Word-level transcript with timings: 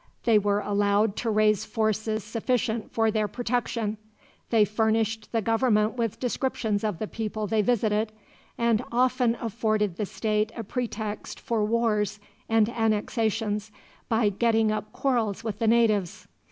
They 0.23 0.39
were 0.39 0.61
allowed 0.61 1.15
to 1.17 1.29
raise 1.29 1.63
forces 1.63 2.23
sufficient 2.23 2.91
for 2.91 3.11
their 3.11 3.27
protection; 3.27 3.97
they 4.49 4.65
furnished 4.65 5.31
the 5.31 5.43
government 5.43 5.93
with 5.93 6.19
descriptions 6.19 6.83
of 6.83 6.97
the 6.97 7.05
people 7.05 7.45
they 7.45 7.61
visited; 7.61 8.11
and 8.57 8.83
often 8.91 9.37
afforded 9.39 9.97
the 9.97 10.07
State 10.07 10.51
a 10.57 10.63
pretext 10.63 11.39
for 11.39 11.63
wars 11.63 12.19
and 12.49 12.67
annexations, 12.67 13.71
by 14.09 14.29
getting 14.29 14.71
up 14.71 14.91
quarrels 14.91 15.43
with 15.43 15.59
the 15.59 15.67
natives. 15.67 16.27